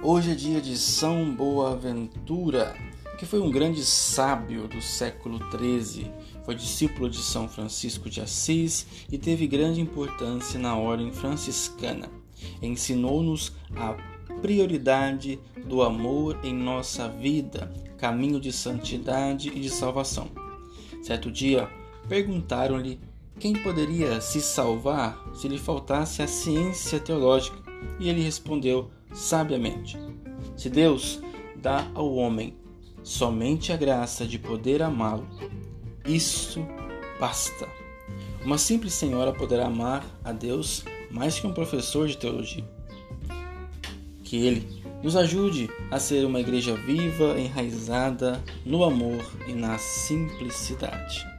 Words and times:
Hoje 0.00 0.30
é 0.30 0.34
dia 0.34 0.60
de 0.60 0.78
São 0.78 1.34
Boaventura, 1.34 2.76
que 3.18 3.26
foi 3.26 3.40
um 3.40 3.50
grande 3.50 3.84
sábio 3.84 4.68
do 4.68 4.80
século 4.80 5.40
XIII. 5.50 6.12
Foi 6.44 6.54
discípulo 6.54 7.10
de 7.10 7.18
São 7.18 7.48
Francisco 7.48 8.08
de 8.08 8.20
Assis 8.20 8.86
e 9.10 9.18
teve 9.18 9.48
grande 9.48 9.80
importância 9.80 10.56
na 10.56 10.76
ordem 10.76 11.10
franciscana. 11.10 12.08
Ensinou-nos 12.62 13.52
a 13.74 13.96
prioridade 14.40 15.40
do 15.66 15.82
amor 15.82 16.38
em 16.44 16.54
nossa 16.54 17.08
vida, 17.08 17.68
caminho 17.98 18.38
de 18.38 18.52
santidade 18.52 19.48
e 19.48 19.58
de 19.58 19.68
salvação. 19.68 20.28
Certo 21.02 21.28
dia, 21.28 21.68
perguntaram-lhe 22.08 23.00
quem 23.40 23.52
poderia 23.52 24.20
se 24.20 24.40
salvar 24.40 25.20
se 25.34 25.48
lhe 25.48 25.58
faltasse 25.58 26.22
a 26.22 26.28
ciência 26.28 27.00
teológica, 27.00 27.58
e 27.98 28.08
ele 28.08 28.22
respondeu 28.22 28.90
sabiamente: 29.12 29.98
Se 30.56 30.68
Deus 30.68 31.20
dá 31.56 31.86
ao 31.94 32.14
homem 32.14 32.56
somente 33.02 33.72
a 33.72 33.76
graça 33.76 34.26
de 34.26 34.38
poder 34.38 34.82
amá-lo, 34.82 35.26
isso 36.06 36.66
basta. 37.18 37.68
Uma 38.44 38.58
simples 38.58 38.94
senhora 38.94 39.32
poderá 39.32 39.66
amar 39.66 40.04
a 40.24 40.32
Deus 40.32 40.84
mais 41.10 41.38
que 41.38 41.46
um 41.46 41.52
professor 41.52 42.06
de 42.06 42.16
teologia. 42.16 42.64
Que 44.22 44.36
Ele 44.36 44.82
nos 45.02 45.16
ajude 45.16 45.70
a 45.90 45.98
ser 45.98 46.24
uma 46.24 46.40
igreja 46.40 46.74
viva, 46.74 47.38
enraizada 47.38 48.42
no 48.64 48.84
amor 48.84 49.24
e 49.46 49.52
na 49.52 49.78
simplicidade. 49.78 51.37